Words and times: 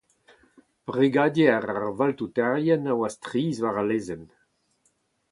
Brigadier 0.91 1.65
ar 1.73 1.83
valtouterien 1.99 2.89
a 2.93 2.93
oa 2.97 3.09
strizh 3.15 3.61
war 3.63 3.77
al 3.81 3.87
lezenn. 3.89 4.23